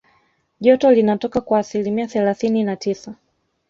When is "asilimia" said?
1.59-2.07